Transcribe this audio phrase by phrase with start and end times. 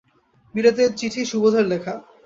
[0.55, 1.93] বিলেতের চিঠি, সুবোধের লেখা।